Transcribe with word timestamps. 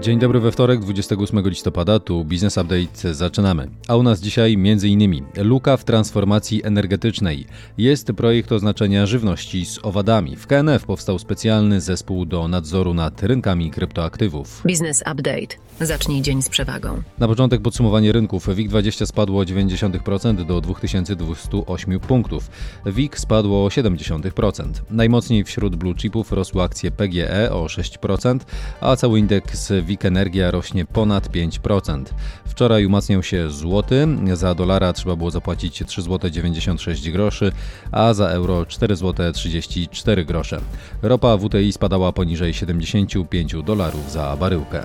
Dzień 0.00 0.18
dobry 0.18 0.40
we 0.40 0.52
wtorek, 0.52 0.80
28 0.80 1.48
listopada, 1.48 2.00
tu 2.00 2.24
Business 2.24 2.58
Update, 2.58 3.14
zaczynamy. 3.14 3.68
A 3.88 3.96
u 3.96 4.02
nas 4.02 4.20
dzisiaj 4.20 4.54
m.in. 4.54 5.24
luka 5.36 5.76
w 5.76 5.84
transformacji 5.84 6.64
energetycznej. 6.64 7.46
Jest 7.78 8.06
projekt 8.06 8.52
oznaczenia 8.52 9.06
żywności 9.06 9.66
z 9.66 9.78
owadami. 9.82 10.36
W 10.36 10.46
KNF 10.46 10.84
powstał 10.84 11.18
specjalny 11.18 11.80
zespół 11.80 12.26
do 12.26 12.48
nadzoru 12.48 12.94
nad 12.94 13.22
rynkami 13.22 13.70
kryptoaktywów. 13.70 14.62
Business 14.64 15.00
Update. 15.00 15.56
Zacznij 15.80 16.22
dzień 16.22 16.42
z 16.42 16.48
przewagą. 16.48 17.02
Na 17.18 17.28
początek 17.28 17.62
podsumowanie 17.62 18.12
rynków. 18.12 18.48
WIG20 18.48 19.06
spadło 19.06 19.40
o 19.40 19.44
0,9% 19.44 20.46
do 20.46 20.60
2208 20.60 22.00
punktów. 22.00 22.50
WIG 22.86 23.18
spadło 23.18 23.64
o 23.64 23.68
0,7%. 23.68 24.70
Najmocniej 24.90 25.44
wśród 25.44 25.76
blue 25.76 25.94
chipów 25.94 26.32
rosły 26.32 26.62
akcje 26.62 26.90
PGE 26.90 27.52
o 27.52 27.66
6%, 27.66 28.38
a 28.80 28.96
cały 28.96 29.18
indeks 29.18 29.72
WIG 29.86 30.04
Energia 30.04 30.50
rośnie 30.50 30.84
ponad 30.84 31.28
5%. 31.28 32.04
Wczoraj 32.44 32.86
umacniał 32.86 33.22
się 33.22 33.50
złoty. 33.50 34.06
Za 34.32 34.54
dolara 34.54 34.92
trzeba 34.92 35.16
było 35.16 35.30
zapłacić 35.30 35.82
3,96 35.82 37.12
zł, 37.12 37.50
a 37.92 38.14
za 38.14 38.28
euro 38.28 38.62
4,34 38.62 40.26
zł. 40.26 40.60
Ropa 41.02 41.36
WTI 41.36 41.72
spadała 41.72 42.12
poniżej 42.12 42.54
75 42.54 43.54
dolarów 43.64 44.12
za 44.12 44.36
baryłkę. 44.36 44.82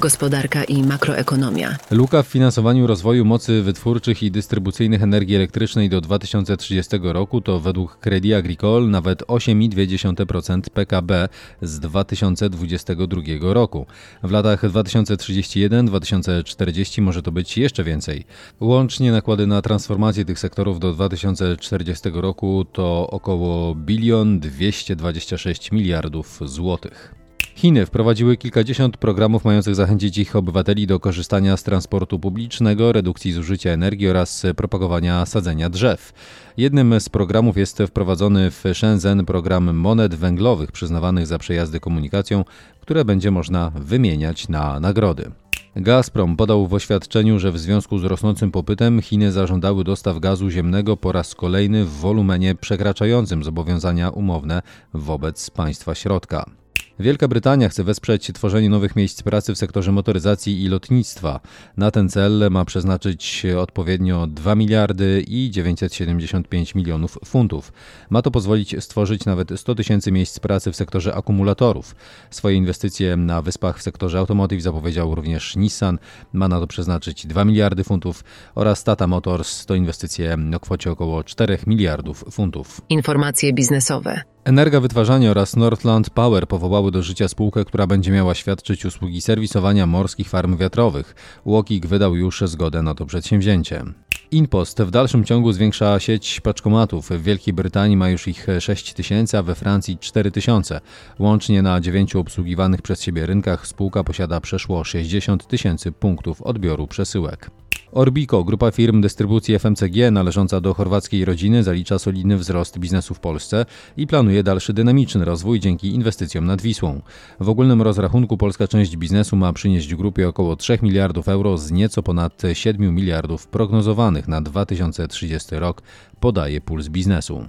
Gospodarka 0.00 0.64
i 0.64 0.82
makroekonomia. 0.82 1.76
Luka 1.90 2.22
w 2.22 2.26
finansowaniu 2.26 2.86
rozwoju 2.86 3.24
mocy 3.24 3.62
wytwórczych 3.62 4.22
i 4.22 4.30
dystrybucyjnych 4.30 5.02
energii 5.02 5.36
elektrycznej 5.36 5.88
do 5.88 6.00
2030 6.00 6.96
roku 7.02 7.40
to 7.40 7.60
według 7.60 7.98
Credit 7.98 8.34
Agricole 8.34 8.86
nawet 8.86 9.22
8,2% 9.22 10.60
PKB 10.70 11.28
z 11.62 11.80
2022 11.80 13.22
roku. 13.40 13.86
W 14.22 14.30
latach 14.30 14.62
2031-2040 14.62 17.02
może 17.02 17.22
to 17.22 17.32
być 17.32 17.58
jeszcze 17.58 17.84
więcej. 17.84 18.24
Łącznie 18.60 19.12
nakłady 19.12 19.46
na 19.46 19.62
transformację 19.62 20.24
tych 20.24 20.38
sektorów 20.38 20.80
do 20.80 20.92
2040 20.92 22.10
roku 22.14 22.64
to 22.72 23.10
około 23.10 23.74
bilion 23.74 24.40
226 24.40 25.72
miliardów 25.72 26.40
złotych. 26.44 27.25
Chiny 27.56 27.86
wprowadziły 27.86 28.36
kilkadziesiąt 28.36 28.96
programów 28.96 29.44
mających 29.44 29.74
zachęcić 29.74 30.18
ich 30.18 30.36
obywateli 30.36 30.86
do 30.86 31.00
korzystania 31.00 31.56
z 31.56 31.62
transportu 31.62 32.18
publicznego, 32.18 32.92
redukcji 32.92 33.32
zużycia 33.32 33.70
energii 33.70 34.08
oraz 34.08 34.46
propagowania 34.56 35.26
sadzenia 35.26 35.70
drzew. 35.70 36.12
Jednym 36.56 37.00
z 37.00 37.08
programów 37.08 37.56
jest 37.56 37.82
wprowadzony 37.86 38.50
w 38.50 38.64
Shenzhen 38.74 39.24
program 39.24 39.76
monet 39.76 40.14
węglowych 40.14 40.72
przyznawanych 40.72 41.26
za 41.26 41.38
przejazdy 41.38 41.80
komunikacją, 41.80 42.44
które 42.80 43.04
będzie 43.04 43.30
można 43.30 43.70
wymieniać 43.70 44.48
na 44.48 44.80
nagrody. 44.80 45.30
Gazprom 45.76 46.36
podał 46.36 46.66
w 46.66 46.74
oświadczeniu, 46.74 47.38
że 47.38 47.52
w 47.52 47.58
związku 47.58 47.98
z 47.98 48.04
rosnącym 48.04 48.50
popytem 48.50 49.02
Chiny 49.02 49.32
zażądały 49.32 49.84
dostaw 49.84 50.18
gazu 50.18 50.50
ziemnego 50.50 50.96
po 50.96 51.12
raz 51.12 51.34
kolejny 51.34 51.84
w 51.84 51.90
wolumenie 51.90 52.54
przekraczającym 52.54 53.44
zobowiązania 53.44 54.10
umowne 54.10 54.62
wobec 54.94 55.50
państwa 55.50 55.94
środka. 55.94 56.50
Wielka 56.98 57.28
Brytania 57.28 57.68
chce 57.68 57.84
wesprzeć 57.84 58.30
tworzenie 58.34 58.70
nowych 58.70 58.96
miejsc 58.96 59.22
pracy 59.22 59.54
w 59.54 59.58
sektorze 59.58 59.92
motoryzacji 59.92 60.62
i 60.62 60.68
lotnictwa. 60.68 61.40
Na 61.76 61.90
ten 61.90 62.08
cel 62.08 62.48
ma 62.50 62.64
przeznaczyć 62.64 63.46
odpowiednio 63.58 64.26
2 64.26 64.54
miliardy 64.54 65.24
i 65.28 65.50
975 65.50 66.74
milionów 66.74 67.18
funtów. 67.24 67.72
Ma 68.10 68.22
to 68.22 68.30
pozwolić 68.30 68.84
stworzyć 68.84 69.24
nawet 69.24 69.60
100 69.60 69.74
tysięcy 69.74 70.12
miejsc 70.12 70.38
pracy 70.38 70.72
w 70.72 70.76
sektorze 70.76 71.14
akumulatorów. 71.14 71.94
Swoje 72.30 72.56
inwestycje 72.56 73.16
na 73.16 73.42
wyspach 73.42 73.78
w 73.78 73.82
sektorze 73.82 74.18
automotive 74.18 74.62
zapowiedział 74.62 75.14
również 75.14 75.56
Nissan. 75.56 75.98
Ma 76.32 76.48
na 76.48 76.60
to 76.60 76.66
przeznaczyć 76.66 77.26
2 77.26 77.44
miliardy 77.44 77.84
funtów 77.84 78.24
oraz 78.54 78.84
Tata 78.84 79.06
Motors 79.06 79.66
to 79.66 79.74
inwestycje 79.74 80.36
o 80.56 80.60
kwocie 80.60 80.90
około 80.90 81.24
4 81.24 81.58
miliardów 81.66 82.24
funtów. 82.30 82.80
Informacje 82.88 83.52
biznesowe. 83.52 84.35
Energa 84.46 84.80
Wytwarzanie 84.80 85.30
oraz 85.30 85.56
Northland 85.56 86.10
Power 86.10 86.48
powołały 86.48 86.90
do 86.90 87.02
życia 87.02 87.28
spółkę, 87.28 87.64
która 87.64 87.86
będzie 87.86 88.12
miała 88.12 88.34
świadczyć 88.34 88.84
usługi 88.84 89.20
serwisowania 89.20 89.86
morskich 89.86 90.28
farm 90.28 90.56
wiatrowych. 90.56 91.14
Łokik 91.44 91.86
wydał 91.86 92.16
już 92.16 92.42
zgodę 92.46 92.82
na 92.82 92.94
to 92.94 93.06
przedsięwzięcie. 93.06 93.82
Inpost 94.30 94.82
w 94.82 94.90
dalszym 94.90 95.24
ciągu 95.24 95.52
zwiększa 95.52 96.00
sieć 96.00 96.40
paczkomatów. 96.40 97.08
W 97.08 97.22
Wielkiej 97.22 97.54
Brytanii 97.54 97.96
ma 97.96 98.08
już 98.08 98.28
ich 98.28 98.46
6 98.60 98.94
tysięcy, 98.94 99.38
a 99.38 99.42
we 99.42 99.54
Francji 99.54 99.98
4 99.98 100.30
tysiące. 100.30 100.80
Łącznie 101.18 101.62
na 101.62 101.80
dziewięciu 101.80 102.20
obsługiwanych 102.20 102.82
przez 102.82 103.02
siebie 103.02 103.26
rynkach 103.26 103.66
spółka 103.66 104.04
posiada 104.04 104.40
przeszło 104.40 104.84
60 104.84 105.46
tysięcy 105.46 105.92
punktów 105.92 106.42
odbioru 106.42 106.86
przesyłek. 106.86 107.50
Orbico, 107.92 108.44
grupa 108.44 108.70
firm 108.70 109.00
dystrybucji 109.00 109.58
FMCG 109.58 110.10
należąca 110.10 110.60
do 110.60 110.74
chorwackiej 110.74 111.24
rodziny, 111.24 111.62
zalicza 111.62 111.98
solidny 111.98 112.36
wzrost 112.36 112.78
biznesu 112.78 113.14
w 113.14 113.20
Polsce 113.20 113.66
i 113.96 114.06
planuje 114.06 114.42
dalszy 114.42 114.72
dynamiczny 114.72 115.24
rozwój 115.24 115.60
dzięki 115.60 115.94
inwestycjom 115.94 116.46
nad 116.46 116.62
Wisłą. 116.62 117.02
W 117.40 117.48
ogólnym 117.48 117.82
rozrachunku 117.82 118.36
polska 118.36 118.68
część 118.68 118.96
biznesu 118.96 119.36
ma 119.36 119.52
przynieść 119.52 119.94
grupie 119.94 120.28
około 120.28 120.56
3 120.56 120.78
miliardów 120.82 121.28
euro 121.28 121.58
z 121.58 121.70
nieco 121.70 122.02
ponad 122.02 122.42
7 122.52 122.94
miliardów 122.94 123.46
prognozowanych 123.46 124.28
na 124.28 124.40
2030 124.42 125.56
rok, 125.56 125.82
podaje 126.20 126.60
Puls 126.60 126.88
Biznesu. 126.88 127.48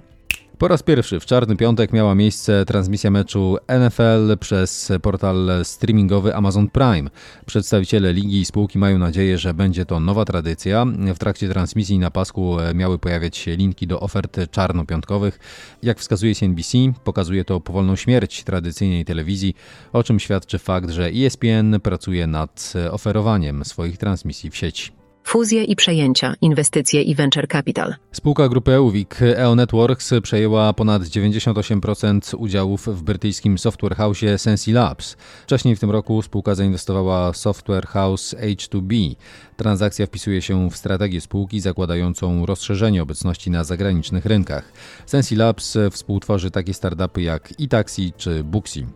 Po 0.58 0.68
raz 0.68 0.82
pierwszy 0.82 1.20
w 1.20 1.26
czarny 1.26 1.56
piątek 1.56 1.92
miała 1.92 2.14
miejsce 2.14 2.64
transmisja 2.64 3.10
meczu 3.10 3.56
NFL 3.68 4.38
przez 4.40 4.92
portal 5.02 5.50
streamingowy 5.62 6.34
Amazon 6.34 6.68
Prime. 6.68 7.10
Przedstawiciele 7.46 8.12
ligi 8.12 8.40
i 8.40 8.44
spółki 8.44 8.78
mają 8.78 8.98
nadzieję, 8.98 9.38
że 9.38 9.54
będzie 9.54 9.84
to 9.86 10.00
nowa 10.00 10.24
tradycja. 10.24 10.84
W 11.14 11.18
trakcie 11.18 11.48
transmisji 11.48 11.98
na 11.98 12.10
pasku 12.10 12.56
miały 12.74 12.98
pojawiać 12.98 13.36
się 13.36 13.56
linki 13.56 13.86
do 13.86 14.00
ofert 14.00 14.38
czarnopiątkowych. 14.50 15.38
Jak 15.82 15.98
wskazuje 15.98 16.34
CNBC, 16.34 16.78
pokazuje 17.04 17.44
to 17.44 17.60
powolną 17.60 17.96
śmierć 17.96 18.44
tradycyjnej 18.44 19.04
telewizji, 19.04 19.54
o 19.92 20.02
czym 20.02 20.20
świadczy 20.20 20.58
fakt, 20.58 20.90
że 20.90 21.10
ESPN 21.10 21.80
pracuje 21.82 22.26
nad 22.26 22.72
oferowaniem 22.90 23.64
swoich 23.64 23.98
transmisji 23.98 24.50
w 24.50 24.56
sieci. 24.56 24.97
Fuzje 25.24 25.64
i 25.64 25.76
przejęcia, 25.76 26.34
inwestycje 26.40 27.02
i 27.02 27.14
venture 27.14 27.48
capital. 27.48 27.94
Spółka 28.12 28.48
grupy 28.48 28.72
EUWIC 28.72 29.22
EO 29.22 29.54
Networks 29.54 30.14
przejęła 30.22 30.72
ponad 30.72 31.02
98% 31.02 32.36
udziałów 32.38 32.86
w 32.86 33.02
brytyjskim 33.02 33.58
software 33.58 33.96
house 33.96 34.18
Sensi 34.36 34.72
Labs. 34.72 35.16
Wcześniej 35.42 35.76
w 35.76 35.80
tym 35.80 35.90
roku 35.90 36.22
spółka 36.22 36.54
zainwestowała 36.54 37.32
software 37.32 37.86
house 37.86 38.34
H2B. 38.34 39.14
Transakcja 39.56 40.06
wpisuje 40.06 40.42
się 40.42 40.70
w 40.70 40.76
strategię 40.76 41.20
spółki 41.20 41.60
zakładającą 41.60 42.46
rozszerzenie 42.46 43.02
obecności 43.02 43.50
na 43.50 43.64
zagranicznych 43.64 44.26
rynkach. 44.26 44.72
Sensi 45.06 45.36
Labs 45.36 45.78
współtworzy 45.90 46.50
takie 46.50 46.74
startupy 46.74 47.22
jak 47.22 47.52
eTaxi 47.60 48.12
czy 48.16 48.44
Booksy. 48.44 48.86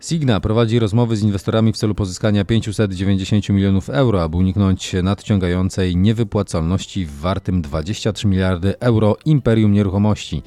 Signa 0.00 0.40
prowadzi 0.40 0.78
rozmowy 0.78 1.16
z 1.16 1.22
inwestorami 1.22 1.72
w 1.72 1.76
celu 1.76 1.94
pozyskania 1.94 2.44
590 2.44 3.48
milionów 3.48 3.90
euro, 3.90 4.22
aby 4.22 4.36
uniknąć 4.36 4.92
nadciągającej 5.02 5.96
niewypłacalności 5.96 7.06
w 7.06 7.18
wartym 7.18 7.62
23 7.62 8.28
miliardy 8.28 8.78
euro 8.78 9.16
imperium 9.24 9.72
nieruchomości. 9.72 10.42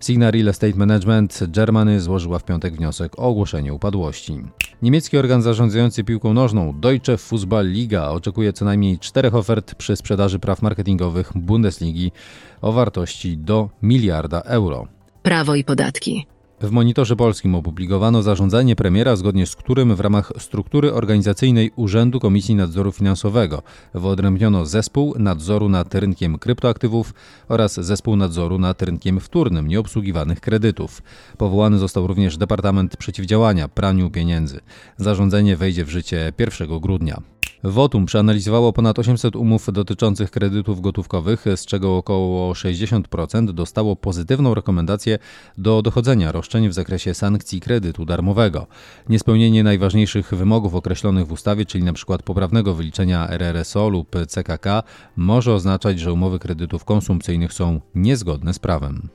Signa 0.00 0.30
Real 0.30 0.48
Estate 0.48 0.76
Management 0.76 1.40
Germany 1.48 2.00
złożyła 2.00 2.38
w 2.38 2.44
piątek 2.44 2.76
wniosek 2.76 3.18
o 3.18 3.22
ogłoszenie 3.22 3.74
upadłości. 3.74 4.38
Niemiecki 4.82 5.18
organ 5.18 5.42
zarządzający 5.42 6.04
piłką 6.04 6.34
nożną 6.34 6.80
Deutsche 6.80 7.16
Fußball 7.16 7.72
Liga 7.72 8.08
oczekuje 8.08 8.52
co 8.52 8.64
najmniej 8.64 8.98
czterech 8.98 9.34
ofert 9.34 9.74
przy 9.74 9.96
sprzedaży 9.96 10.38
praw 10.38 10.62
marketingowych 10.62 11.32
Bundesligi 11.34 12.12
o 12.60 12.72
wartości 12.72 13.38
do 13.38 13.68
miliarda 13.82 14.40
euro. 14.40 14.86
Prawo 15.22 15.54
i 15.54 15.64
podatki. 15.64 16.26
W 16.60 16.70
monitorze 16.70 17.16
polskim 17.16 17.54
opublikowano 17.54 18.22
zarządzenie 18.22 18.76
premiera, 18.76 19.16
zgodnie 19.16 19.46
z 19.46 19.56
którym 19.56 19.96
w 19.96 20.00
ramach 20.00 20.32
struktury 20.38 20.92
organizacyjnej 20.92 21.70
Urzędu 21.76 22.20
Komisji 22.20 22.54
Nadzoru 22.54 22.92
Finansowego 22.92 23.62
wyodrębniono 23.94 24.66
zespół 24.66 25.14
nadzoru 25.18 25.68
nad 25.68 25.94
rynkiem 25.94 26.38
kryptoaktywów 26.38 27.14
oraz 27.48 27.74
zespół 27.74 28.16
nadzoru 28.16 28.58
nad 28.58 28.82
rynkiem 28.82 29.20
wtórnym 29.20 29.68
nieobsługiwanych 29.68 30.40
kredytów. 30.40 31.02
Powołany 31.38 31.78
został 31.78 32.06
również 32.06 32.36
Departament 32.36 32.96
Przeciwdziałania 32.96 33.68
Praniu 33.68 34.10
Pieniędzy. 34.10 34.60
Zarządzenie 34.96 35.56
wejdzie 35.56 35.84
w 35.84 35.90
życie 35.90 36.32
1 36.38 36.80
grudnia. 36.80 37.35
Wotum 37.64 38.06
przeanalizowało 38.06 38.72
ponad 38.72 38.98
800 38.98 39.36
umów 39.36 39.72
dotyczących 39.72 40.30
kredytów 40.30 40.80
gotówkowych, 40.80 41.44
z 41.56 41.66
czego 41.66 41.96
około 41.96 42.52
60% 42.52 43.52
dostało 43.52 43.96
pozytywną 43.96 44.54
rekomendację 44.54 45.18
do 45.58 45.82
dochodzenia 45.82 46.32
roszczeń 46.32 46.68
w 46.68 46.72
zakresie 46.72 47.14
sankcji 47.14 47.60
kredytu 47.60 48.04
darmowego. 48.04 48.66
Niespełnienie 49.08 49.64
najważniejszych 49.64 50.34
wymogów 50.34 50.74
określonych 50.74 51.26
w 51.26 51.32
ustawie, 51.32 51.66
czyli 51.66 51.84
np. 51.84 52.18
poprawnego 52.24 52.74
wyliczenia 52.74 53.28
RRSO 53.28 53.88
lub 53.88 54.16
CKK, 54.28 54.82
może 55.16 55.54
oznaczać, 55.54 56.00
że 56.00 56.12
umowy 56.12 56.38
kredytów 56.38 56.84
konsumpcyjnych 56.84 57.52
są 57.52 57.80
niezgodne 57.94 58.54
z 58.54 58.58
prawem. 58.58 59.08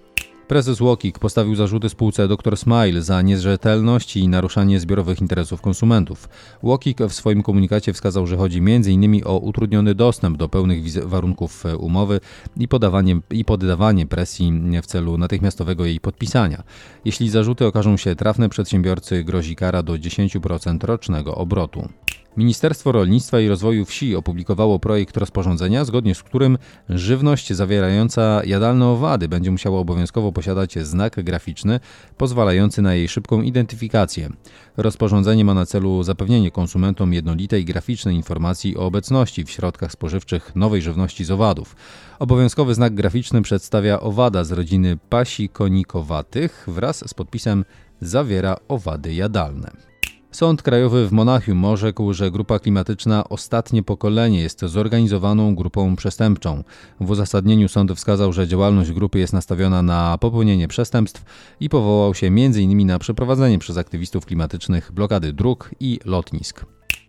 Prezes 0.52 0.82
Łokik 0.82 1.20
postawił 1.20 1.56
zarzuty 1.56 1.90
spółce 1.90 2.28
Dr 2.28 2.58
Smile 2.58 3.02
za 3.02 3.22
nierzetelność 3.22 4.18
i 4.18 4.28
naruszanie 4.28 4.80
zbiorowych 4.80 5.22
interesów 5.22 5.62
konsumentów. 5.62 6.30
Łokik 6.64 7.00
w 7.00 7.14
swoim 7.14 7.44
komunikacie 7.44 7.94
wskazał, 7.94 8.28
że 8.28 8.38
chodzi 8.38 8.58
m.in. 8.58 9.22
o 9.26 9.38
utrudniony 9.38 9.96
dostęp 9.96 10.38
do 10.38 10.50
pełnych 10.50 11.08
warunków 11.08 11.64
umowy 11.78 12.20
i, 12.58 12.68
podawanie, 12.68 13.20
i 13.30 13.46
poddawanie 13.46 14.06
presji 14.06 14.54
w 14.84 14.86
celu 14.86 15.18
natychmiastowego 15.18 15.86
jej 15.86 16.00
podpisania. 16.00 16.64
Jeśli 17.06 17.30
zarzuty 17.30 17.66
okażą 17.66 17.98
się 17.98 18.16
trafne, 18.16 18.50
przedsiębiorcy 18.50 19.24
grozi 19.24 19.56
kara 19.56 19.84
do 19.84 19.94
10% 19.94 20.84
rocznego 20.84 21.36
obrotu. 21.36 21.90
Ministerstwo 22.38 22.92
Rolnictwa 22.92 23.40
i 23.40 23.48
Rozwoju 23.48 23.86
Wsi 23.86 24.16
opublikowało 24.16 24.80
projekt 24.80 25.18
rozporządzenia, 25.18 25.86
zgodnie 25.86 26.16
z 26.16 26.24
którym 26.24 26.58
żywność 26.90 27.54
zawierająca 27.54 28.42
jadalne 28.46 28.88
owady 28.88 29.28
będzie 29.28 29.52
musiała 29.52 29.80
obowiązkowo 29.80 30.32
posiadać 30.32 30.80
znak 30.80 31.24
graficzny 31.24 31.80
pozwalający 32.18 32.82
na 32.82 32.94
jej 32.94 33.08
szybką 33.08 33.42
identyfikację. 33.42 34.30
Rozporządzenie 34.78 35.46
ma 35.46 35.54
na 35.54 35.66
celu 35.66 36.04
zapewnienie 36.04 36.52
konsumentom 36.52 37.14
jednolitej 37.14 37.66
graficznej 37.66 38.16
informacji 38.16 38.78
o 38.78 38.86
obecności 38.86 39.46
w 39.46 39.52
środkach 39.52 39.92
spożywczych 39.92 40.56
nowej 40.56 40.82
żywności 40.82 41.26
z 41.26 41.32
owadów. 41.32 41.76
Obowiązkowy 42.20 42.74
znak 42.74 42.94
graficzny 42.94 43.42
przedstawia 43.42 44.00
owada 44.00 44.44
z 44.44 44.52
rodziny 44.52 44.98
pasikonikowatych 45.10 46.66
wraz 46.68 47.10
z 47.10 47.14
podpisem 47.14 47.66
zawiera 48.02 48.58
owady 48.68 49.14
jadalne. 49.14 49.91
Sąd 50.32 50.62
Krajowy 50.62 51.08
w 51.08 51.12
Monachium 51.12 51.66
orzekł, 51.66 52.14
że 52.14 52.32
grupa 52.32 52.60
klimatyczna 52.60 53.30
Ostatnie 53.30 53.84
Pokolenie 53.84 54.42
jest 54.42 54.60
zorganizowaną 54.60 55.56
grupą 55.56 55.96
przestępczą. 55.96 56.64
W 57.00 57.10
uzasadnieniu 57.10 57.68
sąd 57.68 57.92
wskazał, 57.92 58.34
że 58.34 58.48
działalność 58.48 58.92
grupy 58.92 59.20
jest 59.20 59.34
nastawiona 59.34 59.82
na 59.82 60.18
popełnienie 60.18 60.68
przestępstw 60.68 61.24
i 61.60 61.70
powołał 61.70 62.14
się 62.14 62.28
m.in. 62.28 62.88
na 62.88 63.00
przeprowadzenie 63.00 63.60
przez 63.60 63.78
aktywistów 63.78 64.26
klimatycznych 64.26 64.92
blokady 64.92 65.34
dróg 65.34 65.70
i 65.80 66.00
lotnisk. 66.06 66.66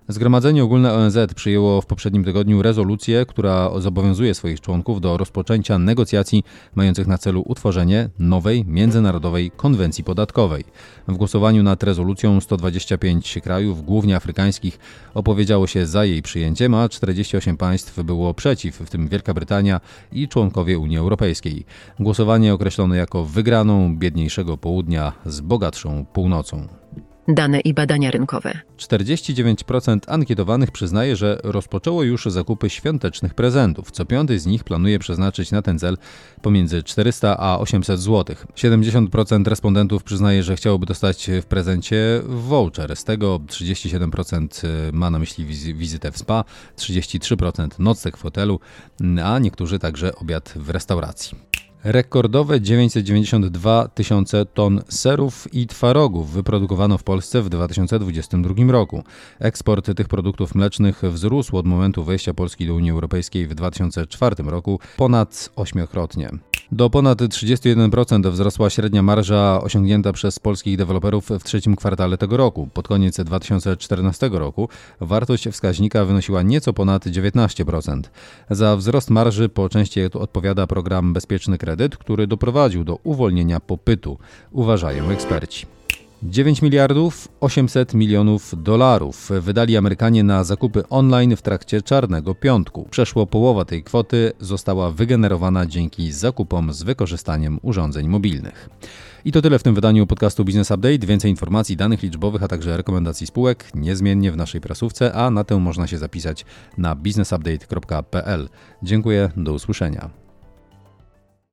Zgromadzenie 0.08 0.64
Ogólne 0.64 0.92
ONZ 0.92 1.18
przyjęło 1.36 1.80
w 1.80 1.86
poprzednim 1.86 2.24
tygodniu 2.24 2.62
rezolucję, 2.62 3.26
która 3.26 3.80
zobowiązuje 3.80 4.34
swoich 4.34 4.60
członków 4.60 5.00
do 5.00 5.16
rozpoczęcia 5.16 5.78
negocjacji 5.78 6.44
mających 6.74 7.06
na 7.06 7.18
celu 7.18 7.42
utworzenie 7.46 8.08
nowej 8.18 8.64
międzynarodowej 8.64 9.50
konwencji 9.50 10.04
podatkowej. 10.04 10.64
W 11.08 11.16
głosowaniu 11.16 11.62
nad 11.62 11.82
rezolucją 11.82 12.40
125 12.40 13.38
krajów, 13.42 13.84
głównie 13.84 14.16
afrykańskich, 14.16 14.78
opowiedziało 15.14 15.66
się 15.66 15.86
za 15.86 16.04
jej 16.04 16.22
przyjęciem, 16.22 16.74
a 16.74 16.88
48 16.88 17.56
państw 17.56 18.02
było 18.02 18.34
przeciw, 18.34 18.76
w 18.76 18.90
tym 18.90 19.08
Wielka 19.08 19.34
Brytania 19.34 19.80
i 20.12 20.28
członkowie 20.28 20.78
Unii 20.78 20.98
Europejskiej. 20.98 21.64
Głosowanie 22.00 22.54
określono 22.54 22.94
jako 22.94 23.24
wygraną 23.24 23.96
biedniejszego 23.96 24.56
południa 24.58 25.12
z 25.26 25.40
bogatszą 25.40 26.04
północą. 26.12 26.81
Dane 27.28 27.60
i 27.60 27.74
badania 27.74 28.10
rynkowe. 28.10 28.58
49% 28.78 29.98
ankietowanych 30.06 30.70
przyznaje, 30.70 31.16
że 31.16 31.40
rozpoczęło 31.44 32.02
już 32.02 32.24
zakupy 32.24 32.70
świątecznych 32.70 33.34
prezentów. 33.34 33.90
Co 33.90 34.04
piąty 34.04 34.38
z 34.38 34.46
nich 34.46 34.64
planuje 34.64 34.98
przeznaczyć 34.98 35.50
na 35.50 35.62
ten 35.62 35.78
cel 35.78 35.98
pomiędzy 36.42 36.82
400 36.82 37.36
a 37.38 37.58
800 37.58 38.00
zł. 38.00 38.36
70% 38.56 39.46
respondentów 39.48 40.02
przyznaje, 40.04 40.42
że 40.42 40.56
chciałoby 40.56 40.86
dostać 40.86 41.30
w 41.42 41.46
prezencie 41.46 42.22
voucher. 42.26 42.96
Z 42.96 43.04
tego 43.04 43.38
37% 43.38 44.66
ma 44.92 45.10
na 45.10 45.18
myśli 45.18 45.44
wizytę 45.74 46.12
w 46.12 46.18
spa, 46.18 46.44
33% 46.76 47.68
nocleg 47.78 48.16
w 48.16 48.22
hotelu, 48.22 48.60
a 49.24 49.38
niektórzy 49.38 49.78
także 49.78 50.14
obiad 50.14 50.52
w 50.56 50.70
restauracji. 50.70 51.61
Rekordowe 51.84 52.60
992 52.60 53.88
tysiące 53.88 54.46
ton 54.46 54.80
serów 54.88 55.54
i 55.54 55.66
twarogów 55.66 56.30
wyprodukowano 56.30 56.98
w 56.98 57.02
Polsce 57.02 57.42
w 57.42 57.48
2022 57.48 58.72
roku. 58.72 59.04
Eksport 59.40 59.96
tych 59.96 60.08
produktów 60.08 60.54
mlecznych 60.54 61.02
wzrósł 61.02 61.56
od 61.56 61.66
momentu 61.66 62.04
wejścia 62.04 62.34
Polski 62.34 62.66
do 62.66 62.74
Unii 62.74 62.90
Europejskiej 62.90 63.46
w 63.46 63.54
2004 63.54 64.36
roku 64.38 64.80
ponad 64.96 65.50
ośmiokrotnie. 65.56 66.30
Do 66.72 66.90
ponad 66.90 67.18
31% 67.18 68.30
wzrosła 68.30 68.70
średnia 68.70 69.02
marża 69.02 69.60
osiągnięta 69.62 70.12
przez 70.12 70.38
polskich 70.38 70.76
deweloperów 70.76 71.28
w 71.28 71.44
trzecim 71.44 71.76
kwartale 71.76 72.18
tego 72.18 72.36
roku. 72.36 72.68
Pod 72.74 72.88
koniec 72.88 73.20
2014 73.20 74.30
roku 74.32 74.68
wartość 75.00 75.48
wskaźnika 75.48 76.04
wynosiła 76.04 76.42
nieco 76.42 76.72
ponad 76.72 77.06
19%. 77.06 78.00
Za 78.50 78.76
wzrost 78.76 79.10
marży 79.10 79.48
po 79.48 79.68
części 79.68 80.00
odpowiada 80.04 80.66
program 80.66 81.12
Bezpieczny 81.12 81.58
Kredyt, 81.58 81.96
który 81.96 82.26
doprowadził 82.26 82.84
do 82.84 82.98
uwolnienia 83.04 83.60
popytu, 83.60 84.18
uważają 84.52 85.10
eksperci. 85.10 85.66
9 86.22 86.62
miliardów 86.62 87.28
800 87.40 87.94
milionów 87.94 88.54
dolarów 88.62 89.30
wydali 89.40 89.76
Amerykanie 89.76 90.24
na 90.24 90.44
zakupy 90.44 90.88
online 90.88 91.36
w 91.36 91.42
trakcie 91.42 91.82
Czarnego 91.82 92.34
Piątku. 92.34 92.88
Przeszło 92.90 93.26
połowa 93.26 93.64
tej 93.64 93.82
kwoty 93.82 94.32
została 94.40 94.90
wygenerowana 94.90 95.66
dzięki 95.66 96.12
zakupom 96.12 96.72
z 96.72 96.82
wykorzystaniem 96.82 97.58
urządzeń 97.62 98.08
mobilnych. 98.08 98.68
I 99.24 99.32
to 99.32 99.42
tyle 99.42 99.58
w 99.58 99.62
tym 99.62 99.74
wydaniu 99.74 100.06
podcastu 100.06 100.44
Business 100.44 100.70
Update. 100.70 101.06
Więcej 101.06 101.30
informacji, 101.30 101.76
danych 101.76 102.02
liczbowych, 102.02 102.42
a 102.42 102.48
także 102.48 102.76
rekomendacji 102.76 103.26
spółek 103.26 103.70
niezmiennie 103.74 104.32
w 104.32 104.36
naszej 104.36 104.60
prasówce, 104.60 105.12
a 105.12 105.30
na 105.30 105.44
tę 105.44 105.58
można 105.58 105.86
się 105.86 105.98
zapisać 105.98 106.44
na 106.78 106.94
businessupdate.pl. 106.94 108.48
Dziękuję, 108.82 109.30
do 109.36 109.52
usłyszenia. 109.52 110.21